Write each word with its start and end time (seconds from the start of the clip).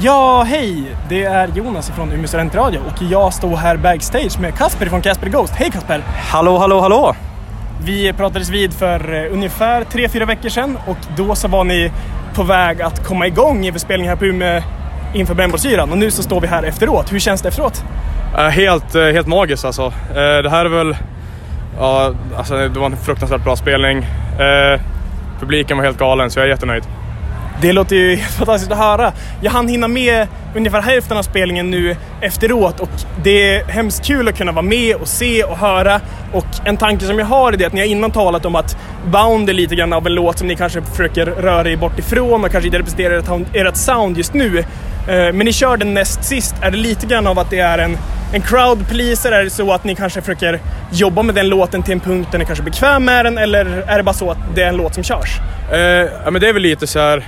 Ja, 0.00 0.42
hej! 0.42 0.96
Det 1.08 1.24
är 1.24 1.48
Jonas 1.54 1.90
från 1.90 2.12
Umeå 2.12 2.26
Studentradio 2.26 2.78
och 2.78 3.02
jag 3.10 3.32
står 3.34 3.56
här 3.56 3.76
backstage 3.76 4.40
med 4.40 4.54
Kasper 4.54 4.86
från 4.86 5.02
Kasper 5.02 5.28
Ghost. 5.28 5.52
Hej 5.56 5.70
Kasper! 5.70 6.02
Hallå, 6.30 6.58
hallå, 6.58 6.80
hallå! 6.80 7.14
Vi 7.84 8.12
pratades 8.12 8.48
vid 8.48 8.72
för 8.72 9.14
eh, 9.14 9.32
ungefär 9.32 9.84
3-4 9.84 10.26
veckor 10.26 10.48
sedan 10.48 10.78
och 10.86 10.96
då 11.16 11.34
så 11.34 11.48
var 11.48 11.64
ni 11.64 11.92
på 12.34 12.42
väg 12.42 12.82
att 12.82 13.06
komma 13.06 13.26
igång 13.26 13.64
inför 13.64 13.80
spelningen 13.80 14.10
här 14.10 14.16
på 14.16 14.24
Umeå 14.24 14.62
inför 15.14 15.34
brännbollsyran 15.34 15.92
och 15.92 15.98
nu 15.98 16.10
så 16.10 16.22
står 16.22 16.40
vi 16.40 16.46
här 16.46 16.62
efteråt. 16.62 17.12
Hur 17.12 17.18
känns 17.18 17.42
det 17.42 17.48
efteråt? 17.48 17.84
Äh, 18.38 18.44
helt, 18.44 18.94
eh, 18.94 19.02
helt 19.02 19.26
magiskt 19.26 19.64
alltså. 19.64 19.82
Eh, 20.08 20.42
det 20.42 20.50
här 20.50 20.64
är 20.64 20.68
väl... 20.68 20.96
Ja, 21.78 22.14
alltså 22.36 22.54
det 22.68 22.80
var 22.80 22.86
en 22.86 22.96
fruktansvärt 22.96 23.44
bra 23.44 23.56
spelning. 23.56 23.98
Eh, 24.38 24.80
publiken 25.40 25.76
var 25.76 25.84
helt 25.84 25.98
galen 25.98 26.30
så 26.30 26.38
jag 26.38 26.46
är 26.46 26.50
jättenöjd. 26.50 26.84
Det 27.62 27.72
låter 27.72 27.96
ju 27.96 28.16
fantastiskt 28.38 28.72
att 28.72 28.78
höra. 28.78 29.12
Jag 29.40 29.50
hann 29.50 29.68
hinna 29.68 29.88
med 29.88 30.26
ungefär 30.56 30.82
hälften 30.82 31.16
av 31.16 31.22
spelningen 31.22 31.70
nu 31.70 31.96
efteråt 32.20 32.80
och 32.80 32.88
det 33.22 33.56
är 33.56 33.64
hemskt 33.64 34.04
kul 34.04 34.28
att 34.28 34.38
kunna 34.38 34.52
vara 34.52 34.62
med 34.62 34.96
och 34.96 35.08
se 35.08 35.44
och 35.44 35.58
höra. 35.58 36.00
Och 36.32 36.46
en 36.64 36.76
tanke 36.76 37.04
som 37.04 37.18
jag 37.18 37.26
har 37.26 37.52
är 37.52 37.56
det 37.56 37.64
att 37.64 37.72
ni 37.72 37.80
har 37.80 37.88
innan 37.88 38.10
talat 38.10 38.44
om 38.44 38.54
att 38.54 38.76
Bound 39.06 39.48
är 39.48 39.52
lite 39.52 39.74
grann 39.74 39.92
av 39.92 40.06
en 40.06 40.14
låt 40.14 40.38
som 40.38 40.48
ni 40.48 40.56
kanske 40.56 40.82
försöker 40.82 41.26
röra 41.26 41.70
er 41.70 41.76
bort 41.76 41.98
ifrån 41.98 42.44
och 42.44 42.50
kanske 42.50 42.66
inte 42.66 42.78
representerar 42.78 43.46
ert 43.52 43.76
sound 43.76 44.16
just 44.16 44.34
nu. 44.34 44.58
Eh, 44.58 44.64
men 45.06 45.38
ni 45.38 45.52
kör 45.52 45.76
den 45.76 45.94
näst 45.94 46.24
sist. 46.24 46.54
Är 46.62 46.70
det 46.70 46.76
lite 46.76 47.06
grann 47.06 47.26
av 47.26 47.38
att 47.38 47.50
det 47.50 47.58
är 47.58 47.78
en, 47.78 47.98
en 48.32 48.42
crowd 48.42 48.88
pleaser? 48.88 49.32
Är 49.32 49.44
det 49.44 49.50
så 49.50 49.72
att 49.72 49.84
ni 49.84 49.94
kanske 49.94 50.20
försöker 50.20 50.60
jobba 50.92 51.22
med 51.22 51.34
den 51.34 51.48
låten 51.48 51.82
till 51.82 51.92
en 51.92 52.00
punkt 52.00 52.28
där 52.32 52.38
ni 52.38 52.44
kanske 52.44 52.62
är 52.62 52.70
bekväm 52.70 53.04
med 53.04 53.24
den? 53.24 53.38
Eller 53.38 53.64
är 53.66 53.96
det 53.96 54.02
bara 54.02 54.12
så 54.12 54.30
att 54.30 54.38
det 54.54 54.62
är 54.62 54.68
en 54.68 54.76
låt 54.76 54.94
som 54.94 55.04
körs? 55.04 55.40
Eh, 55.72 55.78
ja, 56.24 56.30
men 56.30 56.40
det 56.40 56.48
är 56.48 56.52
väl 56.52 56.62
lite 56.62 56.86
så 56.86 56.98
här 56.98 57.24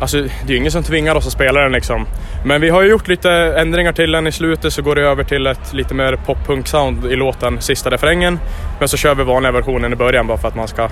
Alltså, 0.00 0.16
det 0.16 0.46
är 0.46 0.50
ju 0.50 0.56
ingen 0.56 0.72
som 0.72 0.82
tvingar 0.82 1.14
oss 1.14 1.26
att 1.26 1.32
spela 1.32 1.60
den 1.60 1.72
liksom. 1.72 2.06
Men 2.44 2.60
vi 2.60 2.68
har 2.68 2.82
ju 2.82 2.90
gjort 2.90 3.08
lite 3.08 3.30
ändringar 3.32 3.92
till 3.92 4.12
den. 4.12 4.26
I 4.26 4.32
slutet 4.32 4.72
så 4.72 4.82
går 4.82 4.94
det 4.94 5.02
över 5.02 5.24
till 5.24 5.46
ett 5.46 5.72
lite 5.72 5.94
mer 5.94 6.16
pop-punk-sound 6.26 7.12
i 7.12 7.16
låten, 7.16 7.60
sista 7.60 7.90
refrängen. 7.90 8.38
Men 8.78 8.88
så 8.88 8.96
kör 8.96 9.14
vi 9.14 9.24
vanliga 9.24 9.52
versionen 9.52 9.92
i 9.92 9.96
början 9.96 10.26
bara 10.26 10.38
för 10.38 10.48
att 10.48 10.54
man 10.54 10.68
ska... 10.68 10.88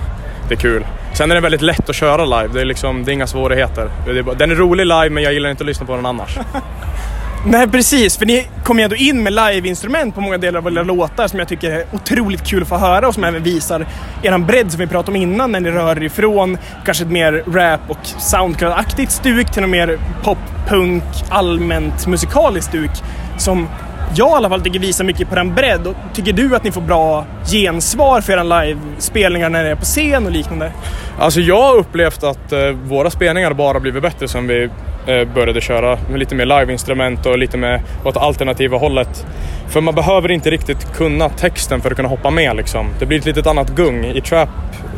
Det 0.47 0.53
är 0.53 0.59
kul. 0.59 0.85
Sen 1.13 1.31
är 1.31 1.35
den 1.35 1.43
väldigt 1.43 1.61
lätt 1.61 1.89
att 1.89 1.95
köra 1.95 2.25
live. 2.25 2.53
Det 2.53 2.61
är, 2.61 2.65
liksom, 2.65 3.05
det 3.05 3.11
är 3.11 3.13
inga 3.13 3.27
svårigheter. 3.27 3.89
Den 4.37 4.51
är 4.51 4.55
rolig 4.55 4.85
live 4.85 5.09
men 5.09 5.23
jag 5.23 5.33
gillar 5.33 5.49
inte 5.49 5.63
att 5.63 5.67
lyssna 5.67 5.85
på 5.85 5.95
den 5.95 6.05
annars. 6.05 6.37
Nej 7.45 7.67
precis, 7.67 8.17
för 8.17 8.25
ni 8.25 8.47
kommer 8.63 8.81
ju 8.81 8.83
ändå 8.83 8.95
in 8.95 9.23
med 9.23 9.33
live-instrument 9.33 10.15
på 10.15 10.21
många 10.21 10.37
delar 10.37 10.59
av 10.59 10.67
era 10.67 10.83
låtar 10.83 11.27
som 11.27 11.39
jag 11.39 11.47
tycker 11.47 11.71
är 11.71 11.85
otroligt 11.91 12.43
kul 12.43 12.61
att 12.61 12.69
få 12.69 12.77
höra 12.77 13.07
och 13.07 13.13
som 13.13 13.23
även 13.23 13.43
visar 13.43 13.87
eran 14.23 14.45
bredd 14.45 14.71
som 14.71 14.79
vi 14.79 14.87
pratade 14.87 15.17
om 15.17 15.23
innan 15.23 15.51
när 15.51 15.59
ni 15.59 15.71
rör 15.71 15.97
er 15.97 16.03
ifrån 16.03 16.57
kanske 16.85 17.03
ett 17.03 17.11
mer 17.11 17.43
rap 17.47 17.81
och 17.87 17.97
soundcloud-aktigt 18.03 19.09
stuk 19.09 19.51
till 19.51 19.61
något 19.61 19.71
mer 19.71 19.99
pop, 20.23 20.37
punk, 20.67 21.03
allmänt 21.29 22.07
musikaliskt 22.07 22.69
stuk 22.69 22.91
som 23.37 23.67
jag 24.15 24.29
i 24.29 24.33
alla 24.33 24.49
fall 24.49 24.61
tycker 24.61 24.79
visar 24.79 25.03
mycket 25.03 25.29
på 25.29 25.35
den 25.35 25.55
bredd. 25.55 25.87
Och 25.87 25.95
tycker 26.13 26.33
du 26.33 26.55
att 26.55 26.63
ni 26.63 26.71
får 26.71 26.81
bra 26.81 27.25
gensvar 27.45 28.21
för 28.21 28.33
era 28.33 28.43
livespelningar 28.43 29.49
när 29.49 29.63
ni 29.63 29.69
är 29.69 29.75
på 29.75 29.85
scen 29.85 30.25
och 30.25 30.31
liknande? 30.31 30.71
Alltså 31.19 31.39
jag 31.39 31.61
har 31.61 31.75
upplevt 31.77 32.23
att 32.23 32.51
eh, 32.51 32.69
våra 32.69 33.09
spelningar 33.09 33.53
bara 33.53 33.79
blivit 33.79 34.01
bättre 34.01 34.27
sen 34.27 34.47
vi 34.47 34.63
eh, 35.07 35.27
började 35.33 35.61
köra 35.61 35.97
med 36.09 36.19
lite 36.19 36.35
mer 36.35 36.45
liveinstrument 36.45 37.25
och 37.25 37.37
lite 37.37 37.57
mer 37.57 37.81
åt 38.03 38.17
alternativa 38.17 38.77
hållet. 38.77 39.25
För 39.67 39.81
man 39.81 39.95
behöver 39.95 40.31
inte 40.31 40.51
riktigt 40.51 40.93
kunna 40.93 41.29
texten 41.29 41.81
för 41.81 41.91
att 41.91 41.95
kunna 41.95 42.09
hoppa 42.09 42.29
med 42.29 42.55
liksom. 42.55 42.87
Det 42.99 43.05
blir 43.05 43.19
ett 43.19 43.25
litet 43.25 43.47
annat 43.47 43.69
gung. 43.69 44.05
I 44.05 44.21
trap 44.21 44.49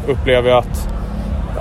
upplever 0.07 0.49
jag 0.49 0.57
att 0.57 0.89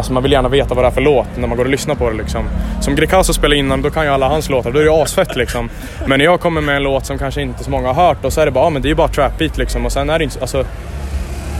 Alltså 0.00 0.12
man 0.12 0.22
vill 0.22 0.32
gärna 0.32 0.48
veta 0.48 0.74
vad 0.74 0.84
det 0.84 0.88
är 0.88 0.92
för 0.92 1.00
låt 1.00 1.26
när 1.36 1.48
man 1.48 1.56
går 1.56 1.64
och 1.64 1.70
lyssnar 1.70 1.94
på 1.94 2.10
det 2.10 2.16
liksom. 2.16 2.44
Som 2.80 2.94
Greekazo 2.94 3.32
spelar 3.32 3.56
innan, 3.56 3.82
då 3.82 3.90
kan 3.90 4.04
ju 4.04 4.10
alla 4.10 4.28
hans 4.28 4.48
låtar, 4.48 4.72
då 4.72 4.78
är 4.78 4.84
det 4.84 5.02
asfett 5.02 5.36
liksom. 5.36 5.70
Men 6.06 6.18
när 6.18 6.24
jag 6.24 6.40
kommer 6.40 6.60
med 6.60 6.76
en 6.76 6.82
låt 6.82 7.06
som 7.06 7.18
kanske 7.18 7.42
inte 7.42 7.64
så 7.64 7.70
många 7.70 7.92
har 7.92 8.06
hört, 8.06 8.18
då 8.22 8.30
så 8.30 8.40
är 8.40 8.46
det 8.46 8.52
bara, 8.52 8.64
ja 8.64 8.70
men 8.70 8.82
det 8.82 8.86
är 8.86 8.90
ju 8.90 8.94
bara 8.94 9.08
trap 9.08 9.38
beat 9.38 9.58
liksom. 9.58 9.86
Och 9.86 9.92
sen 9.92 10.10
är 10.10 10.18
det 10.18 10.24
inte, 10.24 10.40
alltså 10.40 10.64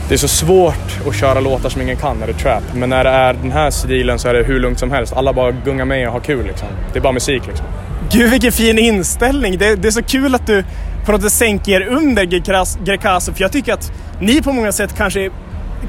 det 0.09 0.15
är 0.15 0.17
så 0.17 0.27
svårt 0.27 1.07
att 1.07 1.15
köra 1.15 1.39
låtar 1.39 1.69
som 1.69 1.81
ingen 1.81 1.97
kan 1.97 2.17
när 2.17 2.27
det 2.27 2.33
är 2.33 2.37
trap. 2.37 2.63
Men 2.73 2.89
när 2.89 3.03
det 3.03 3.09
är 3.09 3.33
den 3.33 3.51
här 3.51 3.69
stilen 3.69 4.19
så 4.19 4.27
är 4.27 4.33
det 4.33 4.43
hur 4.43 4.59
lugnt 4.59 4.79
som 4.79 4.91
helst. 4.91 5.13
Alla 5.13 5.33
bara 5.33 5.51
gungar 5.51 5.85
med 5.85 6.07
och 6.07 6.13
har 6.13 6.19
kul 6.19 6.45
liksom. 6.45 6.67
Det 6.93 6.99
är 6.99 7.03
bara 7.03 7.13
musik 7.13 7.47
liksom. 7.47 7.65
Gud 8.11 8.31
vilken 8.31 8.51
fin 8.51 8.79
inställning! 8.79 9.57
Det, 9.57 9.75
det 9.75 9.87
är 9.87 9.91
så 9.91 10.03
kul 10.03 10.35
att 10.35 10.47
du 10.47 10.63
på 11.05 11.11
något 11.11 11.21
sätt 11.21 11.31
sänker 11.31 11.81
er 11.81 11.87
under 11.87 12.23
Greekazo, 12.85 13.33
för 13.33 13.41
jag 13.41 13.51
tycker 13.51 13.73
att 13.73 13.91
ni 14.19 14.41
på 14.41 14.53
många 14.53 14.71
sätt 14.71 14.95
kanske 14.97 15.29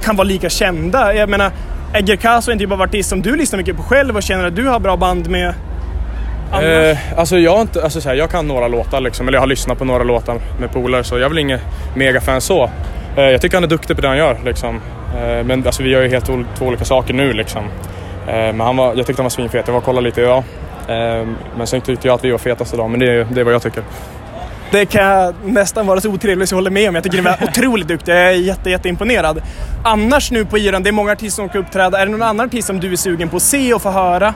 kan 0.03 0.17
vara 0.17 0.25
lika 0.25 0.51
kända. 0.51 1.15
Jag 1.15 1.29
menar, 1.29 1.51
är 1.95 2.51
en 2.51 2.59
typ 2.59 2.73
av 2.73 2.83
artist 2.83 3.09
som 3.09 3.23
du 3.23 3.37
lyssnar 3.37 3.59
mycket 3.59 3.77
på 3.77 3.83
själv 3.83 4.17
och 4.17 4.23
känner 4.23 4.45
att 4.45 4.57
du 4.57 4.67
har 4.67 4.81
bra 4.81 4.97
band 4.97 5.31
med? 5.31 5.55
Eh, 6.53 7.19
alltså 7.19 7.39
jag, 7.39 7.61
inte, 7.61 7.83
alltså 7.83 8.01
så 8.01 8.09
här, 8.09 8.17
jag 8.17 8.31
kan 8.31 8.49
några 8.49 8.69
låtar 8.69 9.01
liksom, 9.01 9.29
eller 9.29 9.37
jag 9.37 9.43
har 9.43 9.47
lyssnat 9.47 9.79
på 9.79 9.85
några 9.85 10.05
låtar 10.05 10.41
med 10.61 10.73
polare 10.73 11.05
så 11.05 11.15
jag 11.15 11.23
är 11.23 11.29
väl 11.29 11.39
ingen 11.39 11.59
megafan 11.95 12.41
så. 12.41 12.71
Eh, 13.17 13.25
jag 13.25 13.41
tycker 13.41 13.57
han 13.57 13.65
är 13.65 13.69
duktig 13.69 13.97
på 13.97 14.03
det 14.03 14.09
han 14.09 14.17
gör 14.17 14.37
liksom. 14.45 14.81
Eh, 15.17 15.45
men 15.45 15.67
alltså, 15.67 15.83
vi 15.83 15.91
gör 15.91 16.03
ju 16.03 16.09
helt 16.09 16.27
två 16.27 16.67
olika 16.67 16.85
saker 16.85 17.15
nu 17.15 17.33
liksom. 17.33 17.65
Eh, 18.27 18.35
men 18.35 18.61
han 18.61 18.77
var, 18.77 18.95
jag 18.95 19.07
tyckte 19.07 19.23
han 19.23 19.25
var 19.25 19.31
svinfet, 19.31 19.67
jag 19.67 19.73
var 19.73 19.81
och 19.81 19.85
kollade 19.85 20.05
lite 20.05 20.21
idag. 20.21 20.43
Eh, 20.89 21.27
men 21.57 21.67
sen 21.67 21.81
tyckte 21.81 22.09
jag 22.09 22.15
att 22.15 22.25
vi 22.25 22.31
var 22.31 22.39
fetast 22.39 22.75
idag, 22.75 22.91
men 22.91 23.01
det, 23.01 23.25
det 23.25 23.41
är 23.41 23.45
vad 23.45 23.55
jag 23.55 23.63
tycker. 23.63 23.83
Det 24.73 24.87
kan 24.87 25.35
nästan 25.45 25.87
vara 25.87 26.01
så 26.01 26.11
otrevlig 26.11 26.49
så 26.49 26.53
jag 26.53 26.57
håller 26.57 26.71
med 26.71 26.89
om. 26.89 26.95
Jag 26.95 27.05
tycker 27.05 27.17
ni 27.17 27.23
var 27.23 27.39
otroligt 27.43 27.89
duktiga. 27.89 28.15
Jag 28.17 28.33
är 28.33 28.37
jätte, 28.37 28.71
jätteimponerad. 28.71 29.43
Annars 29.85 30.31
nu 30.31 30.45
på 30.45 30.59
yran, 30.59 30.83
det 30.83 30.91
är 30.91 30.93
många 30.93 31.13
artister 31.13 31.43
som 31.43 31.49
ska 31.49 31.59
uppträda. 31.59 31.99
Är 31.99 32.07
det 32.07 32.13
någon 32.13 32.23
annan 32.23 32.47
artist 32.47 32.67
som 32.67 32.81
du 32.81 32.93
är 32.93 32.97
sugen 32.97 33.29
på 33.29 33.37
att 33.37 33.43
se 33.43 33.75
och 33.75 33.83
få 33.83 33.91
höra? 33.91 34.35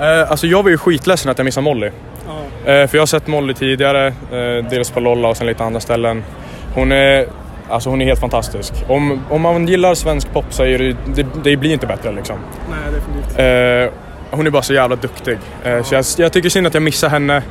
Eh, 0.00 0.30
alltså 0.30 0.46
jag 0.46 0.62
var 0.62 0.70
ju 0.70 0.78
skitledsen 0.78 1.30
att 1.30 1.38
jag 1.38 1.44
missade 1.44 1.64
Molly. 1.64 1.86
Oh. 1.86 2.72
Eh, 2.72 2.86
för 2.86 2.96
jag 2.96 3.02
har 3.02 3.06
sett 3.06 3.26
Molly 3.26 3.54
tidigare, 3.54 4.06
eh, 4.06 4.70
dels 4.70 4.90
på 4.90 5.00
Lolla 5.00 5.28
och 5.28 5.36
sen 5.36 5.46
lite 5.46 5.64
andra 5.64 5.80
ställen. 5.80 6.24
Hon 6.74 6.92
är, 6.92 7.26
alltså 7.68 7.90
hon 7.90 8.00
är 8.00 8.06
helt 8.06 8.20
fantastisk. 8.20 8.72
Om, 8.88 9.20
om 9.30 9.40
man 9.40 9.68
gillar 9.68 9.94
svensk 9.94 10.32
pop 10.32 10.44
så 10.50 10.64
är 10.64 10.78
det, 10.78 10.96
det, 11.14 11.26
det 11.44 11.56
blir 11.56 11.72
inte 11.72 11.86
bättre 11.86 12.12
liksom. 12.12 12.38
Nej, 12.70 12.78
definitivt. 12.94 13.38
Eh, 13.38 14.36
hon 14.36 14.46
är 14.46 14.50
bara 14.50 14.62
så 14.62 14.74
jävla 14.74 14.96
duktig. 14.96 15.38
Eh, 15.64 15.82
så 15.82 15.94
jag, 15.94 16.04
jag 16.18 16.32
tycker 16.32 16.48
synd 16.48 16.66
att 16.66 16.74
jag 16.74 16.82
missar 16.82 17.08
henne. 17.08 17.42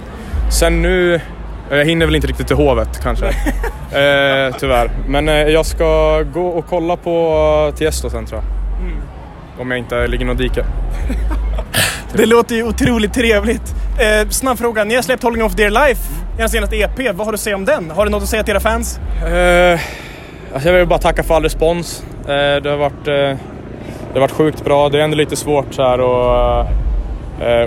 Sen 0.59 0.81
nu 0.81 1.21
jag 1.69 1.85
hinner 1.85 2.05
väl 2.05 2.15
inte 2.15 2.27
riktigt 2.27 2.47
till 2.47 2.55
Hovet 2.55 2.99
kanske. 3.03 3.27
eh, 3.91 4.55
tyvärr. 4.59 4.91
Men 5.07 5.29
eh, 5.29 5.35
jag 5.35 5.65
ska 5.65 6.21
gå 6.33 6.47
och 6.47 6.65
kolla 6.69 6.95
på 6.97 7.73
Tiesto 7.75 8.09
sen 8.09 8.25
tror 8.25 8.41
jag. 8.41 8.81
Mm. 8.87 9.01
Om 9.59 9.71
jag 9.71 9.77
inte 9.77 10.07
ligger 10.07 10.25
något 10.25 10.37
dike. 10.37 10.65
det 12.13 12.25
låter 12.25 12.55
ju 12.55 12.63
otroligt 12.63 13.13
trevligt. 13.13 13.75
Eh, 13.99 14.29
snabb 14.29 14.57
fråga, 14.57 14.83
ni 14.83 14.95
har 14.95 15.01
släppt 15.01 15.23
Holding 15.23 15.43
Off 15.43 15.53
Dear 15.53 15.69
Life, 15.69 16.01
er 16.39 16.47
senaste 16.47 16.75
EP. 16.75 17.15
Vad 17.15 17.25
har 17.25 17.31
du 17.31 17.35
att 17.35 17.39
säga 17.39 17.55
om 17.55 17.65
den? 17.65 17.91
Har 17.91 18.05
du 18.05 18.11
något 18.11 18.23
att 18.23 18.29
säga 18.29 18.43
till 18.43 18.51
era 18.51 18.59
fans? 18.59 18.99
Eh, 19.25 19.79
alltså 20.53 20.69
jag 20.69 20.77
vill 20.77 20.87
bara 20.87 20.99
tacka 20.99 21.23
för 21.23 21.35
all 21.35 21.43
respons. 21.43 22.03
Eh, 22.21 22.61
det, 22.63 22.69
har 22.69 22.77
varit, 22.77 23.07
eh, 23.07 23.13
det 23.13 24.13
har 24.13 24.19
varit 24.19 24.31
sjukt 24.31 24.63
bra. 24.63 24.89
Det 24.89 24.99
är 24.99 25.03
ändå 25.03 25.17
lite 25.17 25.35
svårt 25.35 25.73
så 25.73 25.83
här 25.83 26.01
och 26.01 26.67
Eh, 26.67 26.86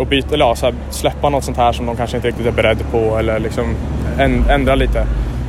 och 0.00 0.06
byta, 0.06 0.34
eller 0.34 0.44
ja, 0.44 0.54
så 0.54 0.66
här, 0.66 0.74
släppa 0.90 1.28
något 1.28 1.44
sånt 1.44 1.56
här 1.56 1.72
som 1.72 1.86
de 1.86 1.96
kanske 1.96 2.16
inte 2.16 2.28
riktigt 2.28 2.46
är 2.46 2.52
beredda 2.52 2.84
på 2.84 3.18
eller 3.18 3.38
liksom 3.38 3.74
ändra 4.48 4.74
lite. 4.74 4.98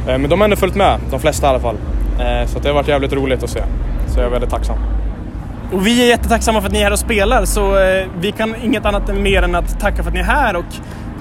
Eh, 0.07 0.17
men 0.17 0.29
de 0.29 0.39
har 0.39 0.45
ändå 0.45 0.55
följt 0.55 0.75
med, 0.75 0.99
de 1.09 1.19
flesta 1.19 1.47
i 1.47 1.49
alla 1.49 1.59
fall. 1.59 1.75
Eh, 2.19 2.47
så 2.47 2.59
det 2.59 2.67
har 2.67 2.75
varit 2.75 2.87
jävligt 2.87 3.13
roligt 3.13 3.43
att 3.43 3.49
se. 3.49 3.63
Så 4.07 4.19
jag 4.19 4.25
är 4.25 4.29
väldigt 4.29 4.49
tacksam. 4.49 4.77
Och 5.73 5.87
vi 5.87 6.03
är 6.03 6.07
jättetacksamma 6.07 6.61
för 6.61 6.67
att 6.67 6.73
ni 6.73 6.79
är 6.79 6.83
här 6.83 6.91
och 6.91 6.99
spelar 6.99 7.45
så 7.45 7.75
vi 8.19 8.31
kan 8.31 8.55
inget 8.63 8.85
annat 8.85 9.09
än 9.09 9.23
mer 9.23 9.41
än 9.41 9.55
att 9.55 9.79
tacka 9.79 10.03
för 10.03 10.09
att 10.09 10.13
ni 10.13 10.19
är 10.19 10.23
här 10.23 10.55
och 10.55 10.65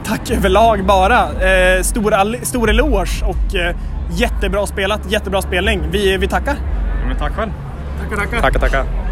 tack 0.04 0.30
överlag 0.30 0.84
bara. 0.84 1.28
stor, 1.82 2.44
stor 2.44 2.70
eloge 2.70 3.24
och 3.24 3.54
jättebra 4.10 4.66
spelat, 4.66 5.12
jättebra 5.12 5.42
spelning. 5.42 5.82
Vi, 5.90 6.16
vi 6.16 6.28
tackar. 6.28 6.54
men 7.08 7.16
tack 7.16 7.32
själv. 7.32 7.50
Tackar, 8.00 8.16
tackar. 8.16 8.40
Tackar, 8.40 8.60
tackar. 8.60 9.09